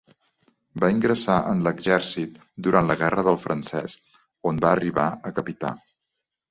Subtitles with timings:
[0.83, 4.01] Va ingressar en l'exèrcit durant la Guerra del Francès,
[4.53, 5.79] on va arribar a capità.